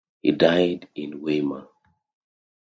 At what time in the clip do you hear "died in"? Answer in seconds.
0.31-1.21